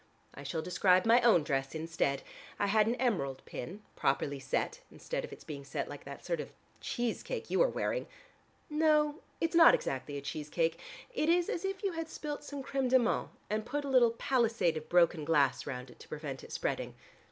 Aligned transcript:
I 0.33 0.41
shall 0.41 0.63
describe 0.63 1.05
my 1.05 1.21
own 1.21 1.43
dress 1.43 1.75
instead. 1.75 2.23
I 2.57 2.65
had 2.65 2.87
an 2.87 2.95
emerald 2.95 3.45
pin, 3.45 3.83
properly 3.95 4.39
set, 4.39 4.79
instead 4.89 5.23
of 5.23 5.31
its 5.31 5.43
being 5.43 5.63
set 5.63 5.87
like 5.87 6.05
that 6.05 6.25
sort 6.25 6.39
of 6.39 6.51
cheese 6.79 7.21
cake 7.21 7.51
you 7.51 7.61
are 7.61 7.69
wearing. 7.69 8.07
No, 8.67 9.21
it's 9.39 9.53
not 9.55 9.75
exactly 9.75 10.17
a 10.17 10.21
cheese 10.21 10.49
cake: 10.49 10.79
it 11.13 11.29
is 11.29 11.49
as 11.49 11.63
if 11.63 11.83
you 11.83 11.91
had 11.91 12.09
spilt 12.09 12.43
some 12.43 12.63
crème 12.63 12.89
de 12.89 12.97
menthe 12.97 13.29
and 13.47 13.63
put 13.63 13.85
a 13.85 13.89
little 13.89 14.09
palisade 14.13 14.75
of 14.75 14.89
broken 14.89 15.23
glass 15.23 15.67
round 15.67 15.91
it 15.91 15.99
to 15.99 16.07
prevent 16.09 16.43
it 16.43 16.51
spreading. 16.51 16.95